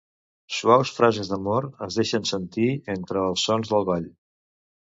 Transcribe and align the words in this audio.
Suaus 0.59 0.93
frases 0.99 1.29
d'amor 1.33 1.67
es 1.87 1.99
deixen 2.01 2.27
sentir 2.31 2.73
entre 2.97 3.27
els 3.29 3.47
sons 3.51 3.75
del 3.75 3.87
ball. 3.93 4.09